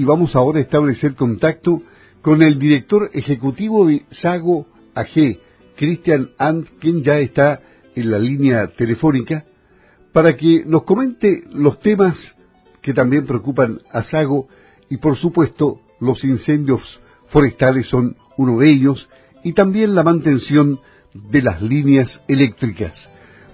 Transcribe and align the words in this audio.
y 0.00 0.04
vamos 0.04 0.34
ahora 0.34 0.60
a 0.60 0.62
establecer 0.62 1.14
contacto 1.14 1.82
con 2.22 2.40
el 2.40 2.58
director 2.58 3.10
ejecutivo 3.12 3.86
de 3.86 4.06
Sago 4.10 4.66
AG, 4.94 5.36
Christian 5.76 6.30
Ant, 6.38 6.68
quien 6.80 7.02
ya 7.02 7.18
está 7.18 7.60
en 7.94 8.10
la 8.10 8.18
línea 8.18 8.68
telefónica, 8.68 9.44
para 10.14 10.34
que 10.36 10.64
nos 10.64 10.84
comente 10.84 11.42
los 11.52 11.80
temas 11.80 12.16
que 12.80 12.94
también 12.94 13.26
preocupan 13.26 13.82
a 13.92 14.02
Sago 14.04 14.48
y 14.88 14.96
por 14.96 15.18
supuesto 15.18 15.80
los 16.00 16.24
incendios 16.24 16.80
forestales 17.28 17.86
son 17.88 18.16
uno 18.38 18.60
de 18.60 18.70
ellos 18.70 19.06
y 19.44 19.52
también 19.52 19.94
la 19.94 20.02
mantención 20.02 20.80
de 21.12 21.42
las 21.42 21.60
líneas 21.60 22.22
eléctricas. 22.26 22.94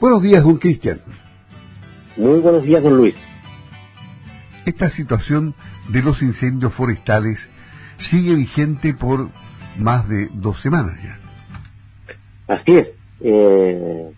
Buenos 0.00 0.22
días, 0.22 0.44
don 0.44 0.58
Cristian. 0.58 1.00
Muy 2.16 2.38
buenos 2.38 2.62
días, 2.62 2.84
don 2.84 2.96
Luis. 2.96 3.16
Esta 4.66 4.88
situación 4.90 5.54
de 5.88 6.02
los 6.02 6.20
incendios 6.22 6.74
forestales 6.74 7.38
sigue 8.10 8.34
vigente 8.34 8.94
por 8.94 9.28
más 9.78 10.08
de 10.08 10.28
dos 10.34 10.60
semanas 10.60 11.00
ya. 11.02 11.18
Así 12.48 12.76
es. 12.76 12.88
Eh, 13.20 14.10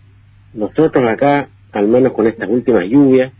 nosotros 0.55 1.07
acá, 1.07 1.49
al 1.71 1.87
menos 1.87 2.13
con 2.13 2.25
estas 2.25 2.49
últimas 2.49 2.85
lluvias, 2.85 3.31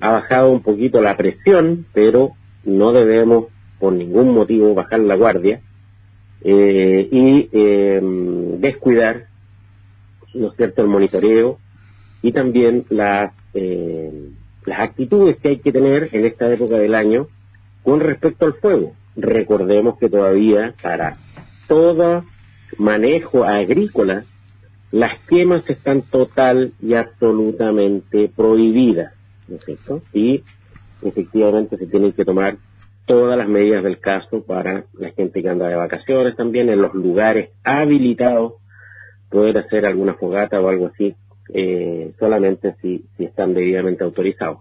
ha 0.00 0.10
bajado 0.10 0.50
un 0.50 0.62
poquito 0.62 1.00
la 1.00 1.16
presión, 1.16 1.86
pero 1.92 2.32
no 2.64 2.92
debemos 2.92 3.46
por 3.78 3.92
ningún 3.92 4.34
motivo 4.34 4.74
bajar 4.74 5.00
la 5.00 5.14
guardia 5.14 5.60
eh, 6.42 7.08
y 7.12 7.48
eh, 7.52 8.00
descuidar, 8.58 9.26
¿no 10.34 10.50
cierto?, 10.50 10.82
el 10.82 10.88
monitoreo 10.88 11.58
y 12.22 12.32
también 12.32 12.86
las, 12.90 13.32
eh, 13.54 14.30
las 14.66 14.80
actitudes 14.80 15.38
que 15.38 15.48
hay 15.48 15.58
que 15.58 15.72
tener 15.72 16.08
en 16.12 16.24
esta 16.26 16.52
época 16.52 16.76
del 16.76 16.94
año 16.94 17.28
con 17.82 18.00
respecto 18.00 18.46
al 18.46 18.54
fuego. 18.54 18.92
Recordemos 19.16 19.98
que 19.98 20.08
todavía 20.08 20.74
para 20.82 21.16
todo 21.66 22.24
manejo 22.78 23.44
agrícola 23.44 24.24
las 24.92 25.20
quemas 25.26 25.68
están 25.68 26.02
total 26.02 26.72
y 26.80 26.94
absolutamente 26.94 28.30
prohibidas. 28.34 29.14
Y 30.12 30.42
efectivamente 31.02 31.76
se 31.76 31.86
tienen 31.86 32.12
que 32.12 32.24
tomar 32.24 32.56
todas 33.06 33.36
las 33.36 33.48
medidas 33.48 33.82
del 33.82 33.98
caso 33.98 34.44
para 34.44 34.84
la 34.92 35.10
gente 35.10 35.42
que 35.42 35.48
anda 35.48 35.68
de 35.68 35.74
vacaciones 35.74 36.36
también 36.36 36.68
en 36.68 36.80
los 36.80 36.94
lugares 36.94 37.50
habilitados 37.64 38.54
poder 39.30 39.58
hacer 39.58 39.86
alguna 39.86 40.14
fogata 40.14 40.60
o 40.60 40.68
algo 40.68 40.86
así 40.86 41.14
eh, 41.54 42.12
solamente 42.18 42.74
si, 42.80 43.04
si 43.16 43.24
están 43.24 43.54
debidamente 43.54 44.04
autorizados. 44.04 44.60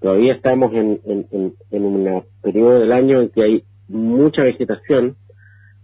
Todavía 0.00 0.34
estamos 0.34 0.72
en, 0.74 1.00
en, 1.04 1.54
en, 1.70 1.84
un 1.84 2.24
periodo 2.42 2.80
del 2.80 2.92
año 2.92 3.22
en 3.22 3.30
que 3.30 3.42
hay 3.42 3.64
mucha 3.88 4.42
vegetación, 4.42 5.16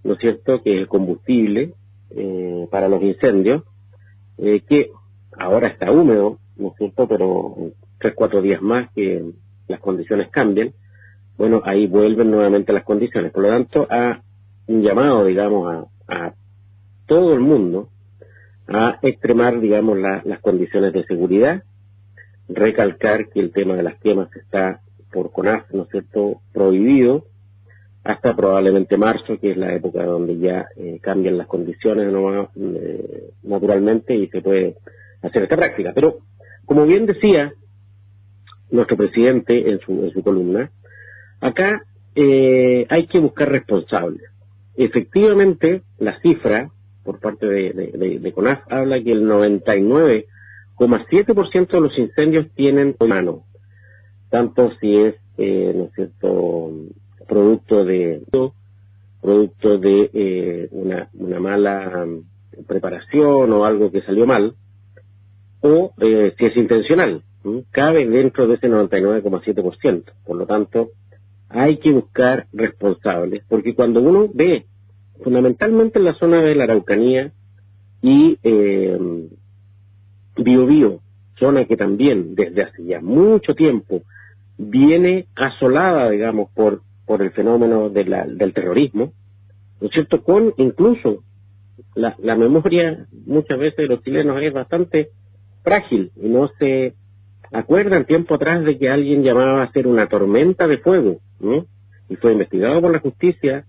¿no 0.05 0.14
es 0.14 0.18
cierto?, 0.18 0.62
que 0.62 0.74
es 0.74 0.80
el 0.80 0.88
combustible 0.88 1.74
eh, 2.11 2.66
para 2.70 2.88
los 2.88 3.02
incendios, 3.02 3.62
eh, 4.38 4.62
que 4.68 4.91
ahora 5.38 5.68
está 5.68 5.91
húmedo, 5.91 6.38
¿no 6.56 6.68
es 6.68 6.74
cierto?, 6.77 7.08
pero 7.08 7.55
tres, 7.98 8.14
cuatro 8.14 8.42
días 8.42 8.61
más 8.61 8.91
que 8.94 9.24
las 9.68 9.80
condiciones 9.80 10.28
cambien, 10.30 10.74
bueno, 11.41 11.62
ahí 11.64 11.86
vuelven 11.86 12.30
nuevamente 12.30 12.70
las 12.70 12.84
condiciones. 12.84 13.33
Por 13.33 13.44
lo 13.44 13.48
tanto, 13.48 13.86
a 13.88 14.20
un 14.66 14.83
llamado, 14.83 15.24
digamos, 15.24 15.86
a, 16.06 16.34
todo 17.06 17.33
el 17.33 17.41
mundo 17.41 17.88
a 18.69 18.98
extremar, 19.03 19.61
digamos, 19.61 19.98
las 19.98 20.41
condiciones 20.41 20.92
de 20.92 21.05
seguridad, 21.05 21.62
recalcar 22.48 23.28
que 23.28 23.41
el 23.41 23.52
tema 23.52 23.75
de 23.75 23.83
las 23.83 23.98
quemas 24.00 24.34
está 24.36 24.80
por 25.12 25.33
CONAF, 25.33 25.70
¿no 25.72 25.84
es 25.84 25.89
cierto?, 25.91 26.41
prohibido 26.52 27.25
hasta 28.05 28.34
probablemente 28.34 28.97
marzo, 28.97 29.39
que 29.39 29.50
es 29.50 29.56
la 29.56 29.75
época 29.75 30.05
donde 30.05 30.39
ya 30.39 30.67
eh, 30.77 30.98
cambian 31.02 31.36
las 31.36 31.47
condiciones 31.47 32.12
eh, 32.56 33.30
naturalmente 33.42 34.14
y 34.14 34.28
se 34.28 34.41
puede 34.41 34.77
hacer 35.23 35.42
esta 35.42 35.57
práctica. 35.57 35.92
Pero, 35.95 36.18
como 36.64 36.86
bien 36.86 37.07
decía 37.07 37.52
nuestro 38.70 38.96
presidente 38.96 39.70
en 39.70 39.80
su, 39.80 39.92
en 40.05 40.11
su 40.13 40.23
columna, 40.23 40.70
Acá 41.40 41.83
eh, 42.14 42.86
hay 42.89 43.07
que 43.07 43.18
buscar 43.18 43.48
responsables. 43.51 44.23
Efectivamente, 44.77 45.83
la 45.98 46.20
cifra 46.20 46.70
por 47.05 47.20
parte 47.20 47.46
de, 47.46 48.33
CONAF 48.34 48.61
habla 48.70 49.00
que 49.02 49.12
el 49.12 49.24
99,7% 49.24 51.68
de 51.68 51.80
los 51.80 51.98
incendios 51.98 52.48
tienen 52.55 52.96
mano, 53.06 53.44
tanto 54.28 54.72
si 54.80 54.96
es, 54.96 55.14
eh, 55.39 55.72
¿no 55.74 55.84
es 55.84 55.92
cierto?, 55.94 56.72
producto 57.28 57.84
de 57.84 58.22
producto 59.20 59.78
de 59.78 60.10
eh, 60.12 60.68
una, 60.72 61.08
una 61.14 61.40
mala 61.40 62.06
preparación 62.66 63.52
o 63.52 63.64
algo 63.64 63.92
que 63.92 64.02
salió 64.02 64.27
mal, 64.27 64.55
o 65.60 65.92
eh, 66.00 66.34
si 66.39 66.46
es 66.46 66.56
intencional, 66.56 67.22
cabe 67.70 68.06
dentro 68.06 68.46
de 68.46 68.55
ese 68.55 68.68
99,7%. 68.68 70.05
Por 70.24 70.36
lo 70.36 70.46
tanto, 70.46 70.90
hay 71.48 71.78
que 71.78 71.92
buscar 71.92 72.46
responsables, 72.52 73.44
porque 73.48 73.74
cuando 73.74 74.00
uno 74.00 74.28
ve, 74.33 74.66
fundamentalmente 75.23 75.98
en 75.98 76.05
la 76.05 76.14
zona 76.14 76.42
de 76.42 76.55
la 76.55 76.64
Araucanía 76.64 77.33
y 78.03 78.39
eh, 78.42 79.29
Bio, 80.36 81.01
zona 81.39 81.64
que 81.67 81.77
también 81.77 82.35
desde 82.35 82.63
hace 82.63 82.85
ya 82.85 83.01
mucho 83.01 83.55
tiempo 83.55 84.03
viene 84.57 85.27
asolada, 85.36 86.11
digamos, 86.11 86.51
por, 86.55 86.83
por 87.07 87.23
el 87.23 87.31
fenómeno 87.33 87.91
de 87.91 88.05
la, 88.05 88.27
del 88.27 88.53
terrorismo, 88.53 89.13
¿no 89.81 89.86
es 89.86 89.92
cierto? 89.92 90.23
Con 90.23 90.55
incluso 90.57 91.23
la, 91.95 92.14
la 92.19 92.37
memoria 92.37 93.07
muchas 93.27 93.58
veces 93.58 93.77
de 93.77 93.87
los 93.87 94.02
chilenos 94.02 94.41
es 94.42 94.52
bastante 94.52 95.11
frágil 95.63 96.11
y 96.17 96.29
no 96.29 96.48
se 96.58 96.95
acuerdan 97.52 98.07
tiempo 98.07 98.35
atrás 98.35 98.64
de 98.64 98.79
que 98.79 98.89
alguien 98.89 99.23
llamaba 99.23 99.61
a 99.61 99.64
hacer 99.64 99.87
una 99.87 100.07
tormenta 100.07 100.67
de 100.67 100.79
fuego 100.79 101.19
y 102.08 102.17
fue 102.17 102.33
investigado 102.33 102.81
por 102.81 102.92
la 102.92 103.01
justicia 103.01 103.64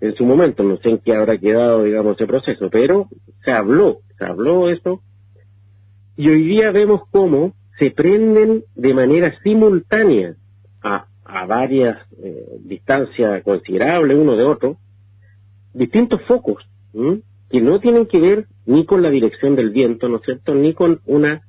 en 0.00 0.14
su 0.14 0.24
momento, 0.24 0.62
no 0.62 0.76
sé 0.78 0.90
en 0.90 0.98
qué 0.98 1.14
habrá 1.14 1.38
quedado, 1.38 1.84
digamos, 1.84 2.16
ese 2.16 2.26
proceso, 2.26 2.68
pero 2.70 3.08
se 3.44 3.50
habló, 3.50 3.98
se 4.16 4.24
habló 4.24 4.70
eso, 4.70 5.02
y 6.16 6.28
hoy 6.28 6.44
día 6.44 6.70
vemos 6.70 7.02
cómo 7.10 7.54
se 7.78 7.90
prenden 7.90 8.64
de 8.74 8.94
manera 8.94 9.34
simultánea 9.42 10.34
a, 10.82 11.06
a 11.24 11.46
varias 11.46 11.98
eh, 12.22 12.58
distancias 12.60 13.42
considerables 13.44 14.18
uno 14.18 14.36
de 14.36 14.44
otro, 14.44 14.76
distintos 15.74 16.20
focos, 16.26 16.64
que 17.50 17.60
no 17.60 17.80
tienen 17.80 18.06
que 18.06 18.18
ver 18.18 18.46
ni 18.66 18.84
con 18.84 19.02
la 19.02 19.10
dirección 19.10 19.54
del 19.56 19.70
viento, 19.70 20.08
¿no 20.08 20.16
es 20.16 20.22
cierto?, 20.24 20.54
ni 20.54 20.74
con 20.74 21.00
un 21.06 21.40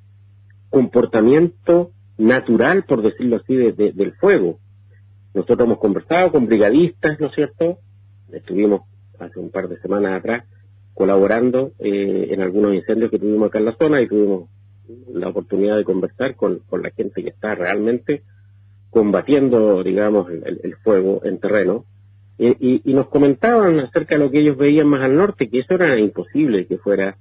comportamiento 0.70 1.92
natural, 2.18 2.84
por 2.84 3.02
decirlo 3.02 3.38
así, 3.38 3.56
del 3.56 4.14
fuego, 4.20 4.60
nosotros 5.34 5.66
hemos 5.66 5.80
conversado 5.80 6.32
con 6.32 6.48
brigadistas, 6.48 7.20
¿no 7.20 7.28
es 7.28 7.36
cierto? 7.36 7.78
Estuvimos 8.34 8.82
hace 9.20 9.40
un 9.40 9.50
par 9.50 9.68
de 9.68 9.80
semanas 9.80 10.20
atrás 10.20 10.46
colaborando 10.94 11.72
eh, 11.80 12.28
en 12.32 12.42
algunos 12.42 12.74
incendios 12.74 13.10
que 13.10 13.20
tuvimos 13.20 13.48
acá 13.48 13.60
en 13.60 13.66
la 13.66 13.76
zona 13.78 14.02
y 14.02 14.08
tuvimos 14.08 14.50
la 15.14 15.30
oportunidad 15.30 15.78
de 15.78 15.84
conversar 15.84 16.36
con, 16.36 16.60
con 16.68 16.82
la 16.82 16.92
gente 16.92 17.24
que 17.24 17.30
está 17.30 17.56
realmente 17.56 18.24
combatiendo, 18.90 19.84
digamos, 19.84 20.30
el, 20.30 20.76
fuego 20.84 21.22
en 21.24 21.40
terreno. 21.40 21.86
Y, 22.38 22.82
y, 22.90 22.94
nos 22.94 23.08
comentaban 23.10 23.80
acerca 23.80 24.16
de 24.16 24.24
lo 24.24 24.32
que 24.32 24.40
ellos 24.40 24.58
veían 24.58 24.88
más 24.88 25.02
al 25.02 25.16
norte, 25.16 25.50
que 25.50 25.60
eso 25.60 25.74
era 25.76 26.00
imposible 26.00 26.66
que 26.68 26.78
fuera 26.78 27.18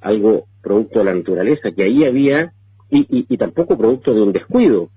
algo 0.00 0.44
producto 0.62 0.98
de 0.98 1.06
la 1.06 1.14
naturaleza, 1.14 1.72
que 1.72 1.84
ahí 1.84 2.04
había, 2.04 2.52
y, 2.90 3.00
y, 3.00 3.26
y 3.28 3.36
tampoco 3.38 3.78
producto 3.78 4.12
de 4.12 4.22
un 4.22 4.32
descuido, 4.32 4.90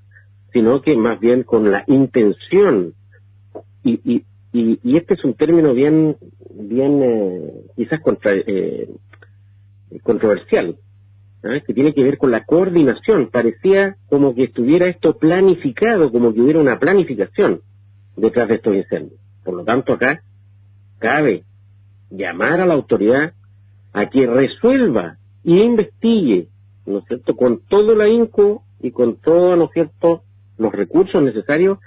sino 0.51 0.81
que 0.81 0.95
más 0.95 1.19
bien 1.19 1.43
con 1.43 1.71
la 1.71 1.85
intención. 1.87 2.93
Y, 3.83 3.99
y, 4.03 4.25
y, 4.53 4.97
este 4.97 5.13
es 5.13 5.23
un 5.23 5.33
término 5.33 5.73
bien, 5.73 6.17
bien 6.53 7.01
eh, 7.03 7.53
quizás 7.75 8.01
contra, 8.01 8.33
eh, 8.35 8.89
controversial, 10.03 10.75
¿ah? 11.43 11.59
que 11.65 11.73
tiene 11.73 11.93
que 11.93 12.03
ver 12.03 12.17
con 12.17 12.31
la 12.31 12.43
coordinación. 12.43 13.29
Parecía 13.29 13.95
como 14.09 14.35
que 14.35 14.45
estuviera 14.45 14.87
esto 14.87 15.17
planificado, 15.17 16.11
como 16.11 16.33
que 16.33 16.41
hubiera 16.41 16.59
una 16.59 16.79
planificación 16.79 17.61
detrás 18.17 18.49
de 18.49 18.55
estos 18.55 18.75
incendios. 18.75 19.19
Por 19.43 19.55
lo 19.55 19.63
tanto, 19.63 19.93
acá 19.93 20.21
cabe 20.99 21.43
llamar 22.09 22.59
a 22.59 22.65
la 22.65 22.73
autoridad 22.73 23.33
a 23.93 24.09
que 24.09 24.27
resuelva 24.27 25.17
y 25.43 25.59
investigue, 25.61 26.47
¿no 26.85 26.99
es 26.99 27.05
cierto?, 27.05 27.35
con 27.35 27.61
todo 27.67 27.93
el 27.93 28.01
ahínco 28.01 28.63
y 28.81 28.91
con 28.91 29.15
todo, 29.15 29.55
¿no 29.55 29.69
cierto?, 29.69 30.23
los 30.57 30.71
recursos 30.71 31.23
necesarios 31.23 31.79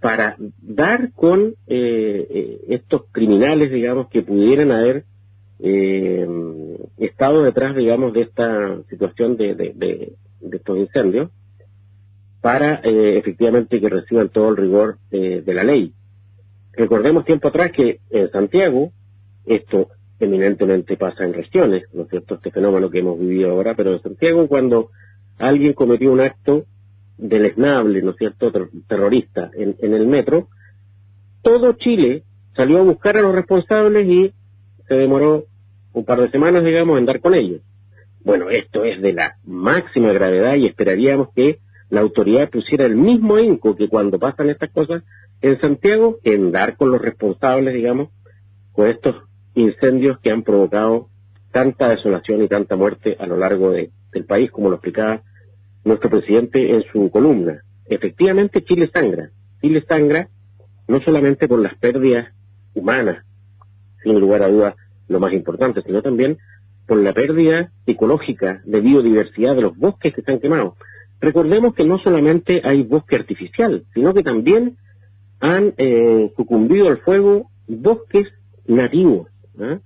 para 0.00 0.36
dar 0.62 1.12
con 1.12 1.54
eh, 1.66 2.26
eh, 2.30 2.60
estos 2.68 3.02
criminales, 3.10 3.70
digamos, 3.70 4.08
que 4.08 4.22
pudieran 4.22 4.70
haber 4.70 5.04
eh, 5.60 6.26
estado 6.98 7.42
detrás, 7.42 7.74
digamos, 7.74 8.12
de 8.12 8.22
esta 8.22 8.80
situación 8.88 9.36
de, 9.36 9.54
de, 9.54 10.12
estos 10.52 10.78
incendios, 10.78 11.30
para 12.40 12.74
efectivamente 12.84 13.80
que 13.80 13.88
reciban 13.88 14.28
todo 14.28 14.50
el 14.50 14.56
rigor 14.56 14.98
de 15.10 15.42
la 15.52 15.64
ley. 15.64 15.92
Recordemos 16.72 17.24
tiempo 17.24 17.48
atrás 17.48 17.72
que 17.72 17.98
en 18.10 18.30
Santiago, 18.30 18.92
esto 19.44 19.88
eminentemente 20.20 20.96
pasa 20.96 21.24
en 21.24 21.34
regiones, 21.34 21.82
¿no 21.92 22.02
es 22.04 22.08
cierto?, 22.08 22.36
este 22.36 22.52
fenómeno 22.52 22.90
que 22.90 23.00
hemos 23.00 23.18
vivido 23.18 23.50
ahora, 23.50 23.74
pero 23.74 23.92
en 23.92 24.02
Santiago 24.02 24.46
cuando 24.46 24.90
alguien 25.38 25.72
cometió 25.72 26.12
un 26.12 26.20
acto 26.20 26.64
deleznable, 27.18 28.02
¿no 28.02 28.12
es 28.12 28.16
cierto?, 28.16 28.50
terrorista 28.86 29.50
en, 29.54 29.76
en 29.80 29.94
el 29.94 30.06
metro, 30.06 30.48
todo 31.42 31.74
Chile 31.74 32.22
salió 32.54 32.78
a 32.78 32.82
buscar 32.82 33.16
a 33.16 33.20
los 33.20 33.34
responsables 33.34 34.06
y 34.08 34.32
se 34.86 34.94
demoró 34.94 35.44
un 35.92 36.04
par 36.04 36.20
de 36.20 36.30
semanas, 36.30 36.64
digamos, 36.64 36.98
en 36.98 37.06
dar 37.06 37.20
con 37.20 37.34
ellos. 37.34 37.60
Bueno, 38.24 38.50
esto 38.50 38.84
es 38.84 39.00
de 39.00 39.12
la 39.12 39.36
máxima 39.44 40.12
gravedad 40.12 40.54
y 40.56 40.66
esperaríamos 40.66 41.28
que 41.34 41.58
la 41.90 42.00
autoridad 42.00 42.50
pusiera 42.50 42.84
el 42.84 42.96
mismo 42.96 43.38
enco 43.38 43.76
que 43.76 43.88
cuando 43.88 44.18
pasan 44.18 44.50
estas 44.50 44.70
cosas 44.70 45.02
en 45.40 45.60
Santiago 45.60 46.18
en 46.24 46.52
dar 46.52 46.76
con 46.76 46.90
los 46.90 47.00
responsables, 47.00 47.74
digamos, 47.74 48.10
con 48.72 48.88
estos 48.88 49.16
incendios 49.54 50.18
que 50.20 50.30
han 50.30 50.42
provocado 50.42 51.08
tanta 51.52 51.88
desolación 51.88 52.42
y 52.42 52.48
tanta 52.48 52.76
muerte 52.76 53.16
a 53.18 53.26
lo 53.26 53.36
largo 53.36 53.70
del 53.70 54.24
país, 54.26 54.50
como 54.50 54.68
lo 54.68 54.76
explicaba 54.76 55.22
nuestro 55.84 56.10
presidente 56.10 56.74
en 56.74 56.82
su 56.92 57.10
columna. 57.10 57.62
Efectivamente, 57.86 58.62
Chile 58.64 58.90
sangra. 58.92 59.30
Chile 59.60 59.84
sangra 59.88 60.28
no 60.86 61.00
solamente 61.00 61.48
por 61.48 61.60
las 61.60 61.76
pérdidas 61.78 62.28
humanas, 62.74 63.24
sin 64.02 64.18
lugar 64.18 64.42
a 64.42 64.48
dudas 64.48 64.74
lo 65.08 65.20
más 65.20 65.32
importante, 65.32 65.82
sino 65.82 66.02
también 66.02 66.38
por 66.86 66.98
la 66.98 67.12
pérdida 67.12 67.70
ecológica 67.86 68.62
de 68.64 68.80
biodiversidad 68.80 69.54
de 69.54 69.62
los 69.62 69.76
bosques 69.76 70.14
que 70.14 70.20
están 70.20 70.40
quemados. 70.40 70.74
Recordemos 71.20 71.74
que 71.74 71.84
no 71.84 71.98
solamente 71.98 72.62
hay 72.64 72.82
bosque 72.82 73.16
artificial, 73.16 73.84
sino 73.92 74.14
que 74.14 74.22
también 74.22 74.76
han 75.40 75.74
eh, 75.76 76.32
sucumbido 76.36 76.88
al 76.88 76.98
fuego 76.98 77.50
bosques 77.66 78.28
nativos. 78.66 79.28
¿ah? 79.60 79.78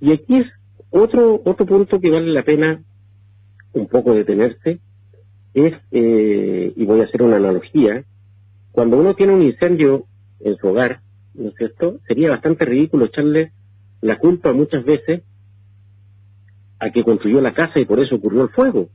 Y 0.00 0.12
aquí 0.12 0.38
es 0.38 0.46
otro, 0.90 1.40
otro 1.44 1.66
punto 1.66 2.00
que 2.00 2.10
vale 2.10 2.32
la 2.32 2.44
pena 2.44 2.80
un 3.72 3.88
poco 3.88 4.14
detenerse, 4.14 4.78
es, 5.54 5.74
eh, 5.92 6.72
y 6.76 6.84
voy 6.84 7.00
a 7.00 7.04
hacer 7.04 7.22
una 7.22 7.36
analogía, 7.36 8.04
cuando 8.72 8.98
uno 8.98 9.14
tiene 9.14 9.32
un 9.32 9.42
incendio 9.42 10.04
en 10.40 10.56
su 10.56 10.68
hogar, 10.68 11.00
¿no 11.34 11.48
es 11.48 11.54
cierto? 11.54 12.00
Sería 12.06 12.30
bastante 12.30 12.64
ridículo 12.64 13.06
echarle 13.06 13.52
la 14.00 14.18
culpa 14.18 14.52
muchas 14.52 14.84
veces 14.84 15.22
a 16.78 16.90
que 16.90 17.04
construyó 17.04 17.40
la 17.40 17.54
casa 17.54 17.78
y 17.78 17.84
por 17.84 18.00
eso 18.00 18.16
ocurrió 18.16 18.42
el 18.42 18.50
fuego. 18.50 18.88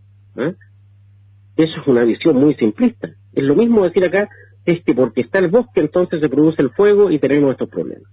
Eso 1.56 1.82
es 1.82 1.88
una 1.88 2.04
visión 2.04 2.36
muy 2.36 2.56
simplista. 2.56 3.10
Es 3.34 3.44
lo 3.44 3.56
mismo 3.56 3.84
decir 3.84 4.06
acá, 4.06 4.30
es 4.66 4.84
que 4.84 4.94
porque 4.94 5.22
está 5.22 5.40
el 5.40 5.48
bosque 5.48 5.80
entonces 5.80 6.20
se 6.20 6.30
produce 6.30 6.62
el 6.62 6.72
fuego 6.72 7.10
y 7.10 7.20
tenemos 7.20 7.52
estos 7.52 7.70
problemas. 7.70 8.10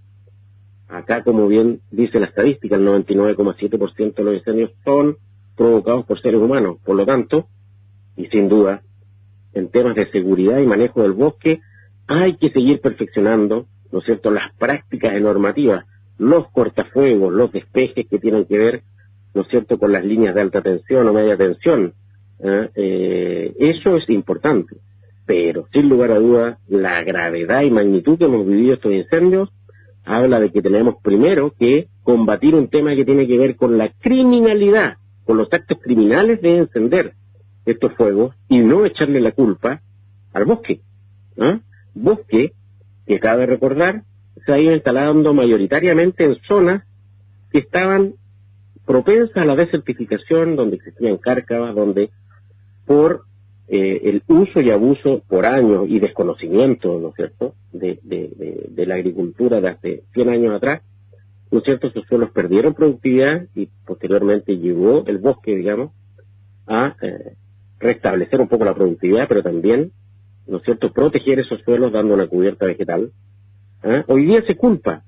Acá, 0.89 1.23
como 1.25 1.49
bien 1.49 1.81
dice 1.91 2.21
la 2.21 2.27
estadística, 2.27 2.77
el 2.77 2.87
99,7% 2.87 4.15
de 4.15 4.25
los 4.25 4.35
incendios 4.37 4.71
son 4.85 5.17
provocados 5.57 6.07
por 6.07 6.21
seres 6.21 6.41
humanos. 6.41 6.79
Por 6.85 6.97
lo 6.97 7.05
tanto, 7.05 7.49
y 8.17 8.27
sin 8.27 8.49
duda, 8.49 8.83
en 9.53 9.69
temas 9.71 9.95
de 9.95 10.11
seguridad 10.11 10.59
y 10.59 10.67
manejo 10.67 11.03
del 11.03 11.13
bosque, 11.13 11.61
hay 12.07 12.37
que 12.37 12.51
seguir 12.51 12.81
perfeccionando, 12.81 13.67
¿no 13.93 14.01
cierto?, 14.01 14.31
las 14.31 14.55
prácticas 14.57 15.17
y 15.17 15.21
normativas, 15.21 15.85
los 16.19 16.51
cortafuegos, 16.51 17.33
los 17.33 17.53
despejes 17.53 18.07
que 18.09 18.19
tienen 18.19 18.47
que 18.47 18.59
ver, 18.59 18.83
¿no 19.35 19.45
cierto?, 19.45 19.79
con 19.79 19.93
las 19.93 20.05
líneas 20.05 20.35
de 20.35 20.41
alta 20.41 20.63
tensión 20.63 21.07
o 21.09 21.13
media 21.13 21.37
tensión, 21.37 21.95
¿eh? 22.41 22.71
Eh, 22.75 23.55
eso 23.59 23.97
es 23.97 24.09
importante, 24.11 24.77
pero 25.27 25.67
sin 25.73 25.89
lugar 25.89 26.13
a 26.13 26.19
dudas, 26.19 26.59
la 26.69 27.03
gravedad 27.03 27.63
y 27.63 27.71
magnitud 27.71 28.19
que 28.19 28.25
hemos 28.25 28.47
vivido 28.47 28.75
estos 28.75 28.93
incendios 28.93 29.51
habla 30.05 30.39
de 30.39 30.53
que 30.53 30.63
tenemos 30.63 30.97
primero 31.03 31.53
que 31.59 31.89
combatir 32.05 32.55
un 32.55 32.69
tema 32.69 32.95
que 32.95 33.05
tiene 33.05 33.27
que 33.27 33.37
ver 33.37 33.57
con 33.57 33.77
la 33.77 33.91
criminalidad, 34.01 34.99
con 35.25 35.37
los 35.37 35.53
actos 35.53 35.79
criminales 35.83 36.41
de 36.41 36.59
encender 36.59 37.15
estos 37.67 37.93
fuegos 37.95 38.35
y 38.49 38.61
no 38.61 38.87
echarle 38.87 39.21
la 39.21 39.33
culpa 39.33 39.83
al 40.33 40.45
bosque. 40.45 40.81
Bosque 41.95 42.53
que 43.07 43.21
cabe 43.21 43.47
recordar 43.47 44.03
se 44.45 44.53
ha 44.53 44.59
ido 44.59 44.73
instalando 44.73 45.35
mayoritariamente 45.35 46.25
en 46.25 46.37
zonas 46.47 46.85
que 47.51 47.59
estaban 47.59 48.15
propensas 48.87 49.37
a 49.37 49.45
la 49.45 49.57
desertificación, 49.57 50.57
donde 50.57 50.77
existían 50.77 51.17
cárcavas, 51.17 51.75
donde 51.75 52.11
por 52.87 53.23
eh, 53.69 54.01
el 54.05 54.23
uso 54.29 54.61
y 54.61 54.71
abuso 54.71 55.23
por 55.29 55.45
años 55.45 55.87
y 55.89 55.99
desconocimiento, 55.99 57.01
¿no 57.01 57.09
es 57.09 57.15
cierto?, 57.17 57.55
de, 57.73 57.99
la 58.87 58.95
agricultura 58.95 59.61
de 59.61 59.69
hace 59.69 60.03
100 60.15 60.29
años 60.29 60.55
atrás, 60.55 60.83
¿no 61.51 61.59
esos 61.59 61.93
suelos 62.09 62.31
perdieron 62.31 62.75
productividad 62.75 63.47
y 63.57 63.69
posteriormente 63.85 64.57
llegó 64.57 65.05
el 65.07 65.19
bosque, 65.19 65.57
digamos, 65.57 65.91
a 66.69 66.95
eh, 67.03 67.35
restablecer 67.79 68.41
un 68.41 68.49
poco 68.49 68.65
la 68.65 68.75
productividad, 68.75 69.29
pero 69.29 69.43
también, 69.43 69.93
¿no 70.47 70.59
es 70.59 70.65
cierto?, 70.65 70.93
proteger 70.93 71.41
esos 71.41 71.61
suelos 71.63 71.93
dando 71.93 72.15
una 72.15 72.27
cubierta 72.27 72.67
vegetal. 72.67 73.11
¿ah? 73.83 74.05
Hoy 74.09 74.27
día 74.27 74.43
se 74.47 74.57
culpa 74.57 75.03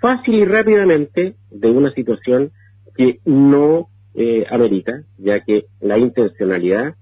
fácil 0.00 0.34
y 0.34 0.44
rápidamente 0.44 1.34
de 1.50 1.70
una 1.70 1.92
situación 1.92 2.52
que 2.94 3.20
no 3.24 3.88
eh, 4.14 4.46
amerita, 4.50 5.02
ya 5.18 5.40
que 5.40 5.66
la 5.80 5.98
intencionalidad 5.98 6.94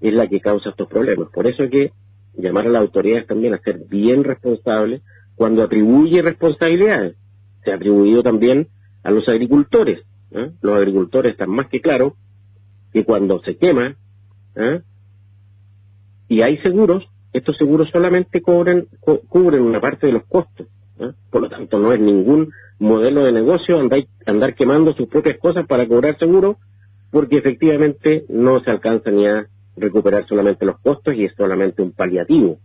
es 0.00 0.14
la 0.14 0.28
que 0.28 0.40
causa 0.40 0.70
estos 0.70 0.88
problemas. 0.88 1.28
Por 1.32 1.46
eso 1.46 1.62
hay 1.62 1.70
que 1.70 1.92
llamar 2.34 2.66
a 2.66 2.70
las 2.70 2.82
autoridades 2.82 3.26
también 3.26 3.54
a 3.54 3.58
ser 3.58 3.80
bien 3.88 4.24
responsables 4.24 5.02
cuando 5.34 5.62
atribuye 5.62 6.22
responsabilidades. 6.22 7.16
Se 7.64 7.72
ha 7.72 7.76
atribuido 7.76 8.22
también 8.22 8.68
a 9.02 9.10
los 9.10 9.28
agricultores. 9.28 10.00
¿eh? 10.32 10.50
Los 10.60 10.76
agricultores 10.76 11.32
están 11.32 11.50
más 11.50 11.68
que 11.68 11.80
claros 11.80 12.14
que 12.92 13.04
cuando 13.04 13.40
se 13.42 13.56
quema 13.56 13.96
¿eh? 14.56 14.80
y 16.28 16.42
hay 16.42 16.58
seguros, 16.58 17.08
estos 17.32 17.56
seguros 17.56 17.88
solamente 17.90 18.40
cubren, 18.40 18.88
cubren 19.28 19.62
una 19.62 19.80
parte 19.80 20.06
de 20.06 20.14
los 20.14 20.24
costos. 20.24 20.66
¿eh? 20.98 21.12
Por 21.30 21.42
lo 21.42 21.48
tanto, 21.48 21.78
no 21.78 21.92
es 21.92 22.00
ningún 22.00 22.50
modelo 22.78 23.24
de 23.24 23.32
negocio 23.32 23.78
andar, 23.78 24.04
andar 24.26 24.54
quemando 24.54 24.92
sus 24.94 25.08
propias 25.08 25.38
cosas 25.38 25.66
para 25.66 25.86
cobrar 25.86 26.18
seguro, 26.18 26.58
porque 27.10 27.38
efectivamente 27.38 28.24
no 28.28 28.60
se 28.60 28.70
alcanza 28.70 29.10
ni 29.10 29.26
a 29.26 29.46
recuperar 29.76 30.26
solamente 30.26 30.64
los 30.64 30.78
costos 30.80 31.14
y 31.14 31.24
es 31.24 31.34
solamente 31.36 31.82
un 31.82 31.92
paliativo. 31.92 32.58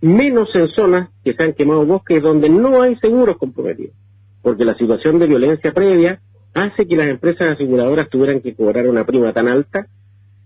Menos 0.00 0.54
en 0.54 0.68
zonas 0.68 1.10
que 1.24 1.34
se 1.34 1.42
han 1.42 1.54
quemado 1.54 1.84
bosques 1.86 2.22
donde 2.22 2.48
no 2.48 2.82
hay 2.82 2.96
seguros 2.96 3.36
comprometidos, 3.36 3.94
porque 4.42 4.64
la 4.64 4.76
situación 4.76 5.18
de 5.18 5.26
violencia 5.26 5.72
previa 5.72 6.20
hace 6.54 6.86
que 6.86 6.96
las 6.96 7.08
empresas 7.08 7.48
aseguradoras 7.48 8.08
tuvieran 8.08 8.40
que 8.40 8.54
cobrar 8.54 8.88
una 8.88 9.04
prima 9.04 9.32
tan 9.32 9.48
alta 9.48 9.86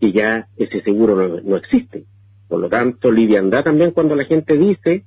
que 0.02 0.10
ya 0.10 0.48
ese 0.56 0.82
seguro 0.82 1.14
no, 1.14 1.40
no 1.42 1.56
existe. 1.56 2.06
Por 2.48 2.58
lo 2.58 2.68
tanto, 2.68 3.12
liviandad 3.12 3.62
también 3.62 3.92
cuando 3.92 4.16
la 4.16 4.24
gente 4.24 4.58
dice, 4.58 5.04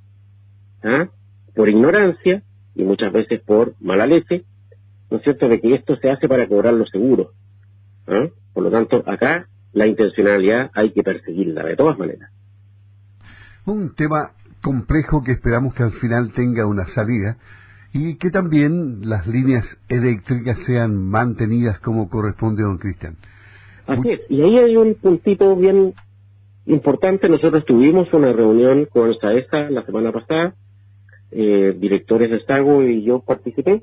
¿ah? 0.83 1.09
por 1.53 1.67
ignorancia, 1.67 2.43
y 2.75 2.83
muchas 2.83 3.11
veces 3.11 3.41
por 3.41 3.75
mala 3.81 4.07
leche, 4.07 4.45
¿no 5.11 5.17
es 5.17 5.23
cierto?, 5.23 5.49
de 5.49 5.59
que 5.59 5.75
esto 5.75 5.97
se 5.97 6.09
hace 6.09 6.29
para 6.29 6.47
cobrar 6.47 6.73
los 6.75 6.89
seguros. 6.89 7.27
¿ah? 8.07 8.27
Por 8.53 8.63
lo 8.63 8.71
tanto, 8.71 9.03
acá 9.05 9.49
la 9.73 9.85
intencionalidad 9.85 10.71
hay 10.73 10.91
que 10.91 11.03
perseguirla 11.03 11.65
de 11.65 11.75
todas 11.75 11.99
maneras. 11.99 12.31
Un 13.65 13.95
tema 13.95 14.31
complejo 14.61 15.25
que 15.25 15.33
esperamos 15.33 15.73
que 15.73 15.83
al 15.83 15.91
final 15.91 16.31
tenga 16.31 16.65
una 16.67 16.85
salida 16.85 17.35
y 17.91 18.15
que 18.15 18.29
también 18.29 19.01
las 19.01 19.27
líneas 19.27 19.65
eléctricas 19.89 20.57
sean 20.65 20.95
mantenidas 20.95 21.79
como 21.79 22.09
corresponde, 22.09 22.63
don 22.63 22.77
Cristian. 22.77 23.17
Así 23.87 24.09
es, 24.09 24.21
y 24.29 24.41
ahí 24.41 24.57
hay 24.57 24.77
un 24.77 24.95
puntito 24.95 25.55
bien 25.55 25.93
importante. 26.65 27.29
Nosotros 27.29 27.65
tuvimos 27.65 28.11
una 28.13 28.33
reunión 28.33 28.85
con 28.85 29.13
SAESA 29.19 29.69
la 29.69 29.85
semana 29.85 30.11
pasada 30.11 30.55
eh, 31.31 31.75
directores 31.77 32.29
de 32.29 32.37
Estado 32.37 32.83
y 32.83 33.03
yo 33.03 33.19
participé, 33.19 33.81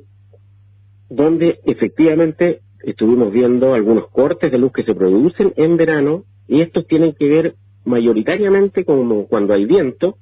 donde 1.10 1.60
efectivamente 1.64 2.60
estuvimos 2.82 3.30
viendo 3.30 3.74
algunos 3.74 4.08
cortes 4.08 4.50
de 4.50 4.58
luz 4.58 4.72
que 4.72 4.84
se 4.84 4.94
producen 4.94 5.52
en 5.56 5.76
verano 5.76 6.24
y 6.48 6.62
estos 6.62 6.86
tienen 6.86 7.14
que 7.14 7.28
ver 7.28 7.54
mayoritariamente 7.84 8.84
con 8.84 9.24
cuando 9.24 9.52
hay 9.52 9.66
viento, 9.66 10.16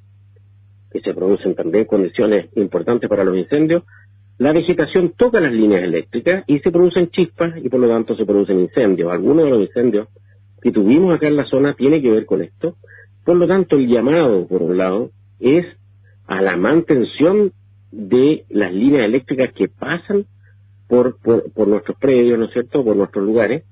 que 0.90 1.00
se 1.00 1.14
producen 1.14 1.54
también 1.54 1.84
condiciones 1.84 2.48
importantes 2.56 3.08
para 3.08 3.22
los 3.22 3.36
incendios, 3.36 3.84
la 4.40 4.54
vegetación 4.54 5.12
toca 5.18 5.38
las 5.38 5.52
líneas 5.52 5.82
eléctricas 5.82 6.44
y 6.46 6.60
se 6.60 6.72
producen 6.72 7.10
chispas 7.10 7.52
y 7.62 7.68
por 7.68 7.78
lo 7.78 7.88
tanto 7.88 8.16
se 8.16 8.24
producen 8.24 8.58
incendios. 8.58 9.12
Algunos 9.12 9.44
de 9.44 9.50
los 9.50 9.60
incendios 9.60 10.08
que 10.62 10.72
tuvimos 10.72 11.14
acá 11.14 11.28
en 11.28 11.36
la 11.36 11.44
zona 11.44 11.74
tiene 11.74 12.00
que 12.00 12.10
ver 12.10 12.24
con 12.24 12.40
esto. 12.40 12.76
Por 13.22 13.36
lo 13.36 13.46
tanto, 13.46 13.76
el 13.76 13.86
llamado, 13.86 14.48
por 14.48 14.62
un 14.62 14.78
lado, 14.78 15.10
es 15.40 15.66
a 16.26 16.40
la 16.40 16.56
mantención 16.56 17.52
de 17.92 18.46
las 18.48 18.72
líneas 18.72 19.04
eléctricas 19.04 19.52
que 19.52 19.68
pasan 19.68 20.24
por, 20.88 21.18
por, 21.20 21.68
nuestros 21.68 21.98
predios, 21.98 22.38
¿no 22.38 22.46
es 22.46 22.52
cierto?, 22.54 22.82
por 22.82 22.96
nuestros 22.96 23.26
lugares. 23.26 23.64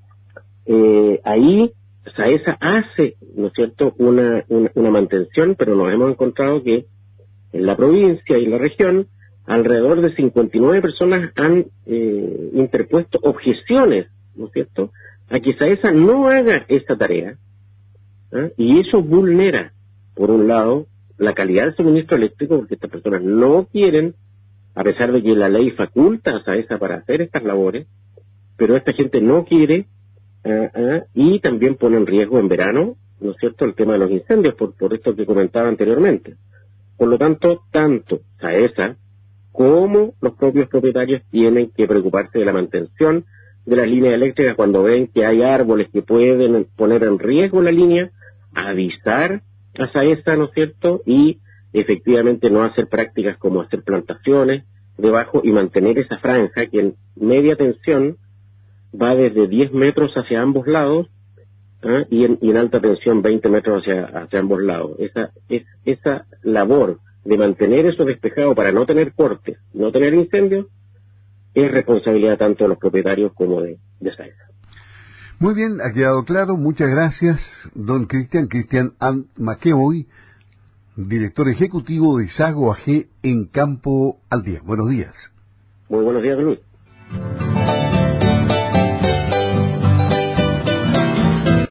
Eh, 0.67 1.19
ahí 1.25 1.73
SAESA 2.15 2.59
hace, 2.61 3.15
¿no 3.35 3.47
es 3.47 3.55
cierto?, 3.55 3.95
una, 3.97 4.45
una, 4.51 4.91
mantención, 4.91 5.57
pero 5.59 5.75
nos 5.75 5.91
hemos 5.91 6.11
encontrado 6.11 6.63
que 6.63 6.85
en 7.55 7.65
la 7.65 7.75
provincia 7.75 8.37
y 8.37 8.45
en 8.45 8.51
la 8.51 8.59
región 8.59 9.07
alrededor 9.49 10.03
de 10.03 10.15
59 10.15 10.83
personas 10.83 11.33
han 11.35 11.67
eh, 11.87 12.51
interpuesto 12.53 13.19
objeciones, 13.23 14.07
¿no 14.37 14.47
es 14.47 14.53
cierto?, 14.53 14.93
a 15.31 15.41
que 15.41 15.55
SAESA 15.55 15.91
no 15.93 16.29
haga 16.29 16.67
esta 16.69 16.97
tarea, 16.97 17.37
¿ah? 18.33 18.49
y 18.59 18.81
eso 18.81 19.03
vulnera, 19.03 19.73
por 20.15 20.31
un 20.31 20.49
lado, 20.49 20.87
la 21.17 21.33
calidad 21.33 21.65
del 21.65 21.77
suministro 21.77 22.19
eléctrico, 22.19 22.59
porque 22.59 22.75
estas 22.75 22.91
personas 22.91 23.23
no 23.23 23.67
quieren, 23.73 24.15
a 24.75 24.85
pesar 24.85 25.13
de 25.13 25.23
que 25.23 25.35
la 25.35 25.49
ley 25.49 25.71
faculta 25.71 26.37
a 26.37 26.45
SAESA 26.45 26.79
para 26.79 26.97
hacer 26.97 27.23
estas 27.23 27.43
labores, 27.43 27.87
pero 28.59 28.77
esta 28.77 28.93
gente 28.93 29.23
no 29.23 29.47
quiere, 29.47 29.87
ah, 30.45 30.71
ah, 30.75 31.03
y 31.15 31.41
también 31.41 31.77
pone 31.77 31.97
en 31.97 32.07
riesgo 32.07 32.39
en 32.39 32.49
verano, 32.49 32.97
¿no 33.19 33.31
es 33.31 33.39
cierto?, 33.39 33.65
el 33.65 33.75
tema 33.75 33.95
de 33.95 34.01
los 34.01 34.11
incendios, 34.11 34.55
por, 34.57 34.77
por 34.77 34.93
esto 34.93 35.17
que 35.17 35.25
comentaba 35.25 35.69
anteriormente. 35.69 36.37
Por 36.99 37.09
lo 37.09 37.17
tanto, 37.17 37.63
tanto 37.71 38.21
SAESA 38.41 38.97
como 39.59 40.15
los 40.21 40.35
propios 40.35 40.69
propietarios 40.69 41.21
tienen 41.33 41.73
que 41.77 41.89
preocuparse 41.89 42.39
de 42.39 42.45
la 42.45 42.53
mantención 42.53 43.25
de 43.67 43.75
las 43.75 43.89
líneas 43.89 44.15
eléctricas 44.15 44.55
cuando 44.55 44.85
ven 44.85 45.09
que 45.09 45.27
hay 45.27 45.43
árboles 45.43 45.89
que 45.93 46.01
pueden 46.01 46.69
poner 46.77 47.03
en 47.03 47.19
riesgo 47.19 47.61
la 47.61 47.73
línea, 47.73 48.13
avisar 48.55 49.43
a 49.77 49.93
SAESA, 49.93 50.37
¿no 50.37 50.45
es 50.45 50.53
cierto? 50.55 51.03
Y 51.07 51.41
efectivamente 51.73 52.51
no 52.51 52.63
hacer 52.63 52.87
prácticas 52.87 53.37
como 53.39 53.61
hacer 53.61 53.83
plantaciones 53.83 54.63
debajo 54.97 55.41
y 55.43 55.51
mantener 55.51 55.99
esa 55.99 56.19
franja 56.19 56.67
que 56.67 56.79
en 56.79 56.95
media 57.17 57.57
tensión 57.57 58.17
va 58.95 59.17
desde 59.17 59.49
10 59.49 59.73
metros 59.73 60.13
hacia 60.15 60.41
ambos 60.41 60.69
lados 60.69 61.09
¿ah? 61.83 62.05
y, 62.09 62.25
en, 62.25 62.57
alta 62.57 62.81
tensión 62.81 63.23
20 63.23 63.49
metros 63.49 63.83
hacia, 63.83 64.05
hacia 64.05 64.39
ambos 64.39 64.63
lados. 64.63 64.93
Esa, 65.01 65.33
es, 65.49 65.65
esa 65.85 66.27
labor 66.45 67.01
de 67.25 67.37
mantener 67.37 67.87
eso 67.87 68.05
despejado 68.05 68.55
para 68.55 68.73
no 68.73 68.87
tener 68.87 69.13
cortes, 69.13 69.59
no 69.75 69.93
tener 69.93 70.15
incendios, 70.15 70.67
es 71.55 71.71
responsabilidad 71.71 72.39
tanto 72.39 72.65
de 72.65 72.69
los 72.69 72.79
propietarios 72.79 73.33
como 73.35 73.61
de, 73.63 73.79
de 74.01 74.15
SAESA. 74.15 74.45
Muy 75.41 75.55
bien, 75.55 75.81
ha 75.81 75.93
quedado 75.93 76.25
claro. 76.25 76.57
Muchas 76.57 76.89
gracias, 76.89 77.41
don 77.75 78.07
Cristian, 78.07 78.49
Cristian 78.49 78.93
McEvoy, 79.37 80.07
director 80.97 81.49
ejecutivo 81.49 82.19
de 82.19 82.29
Sago 82.31 82.73
AG 82.73 83.07
en 83.23 83.47
Campo 83.47 84.19
al 84.31 84.43
Día. 84.43 84.61
Buenos 84.65 84.91
días. 84.91 85.15
Muy 85.89 86.05
buenos 86.05 86.23
días, 86.23 86.39
Luis. 86.39 86.59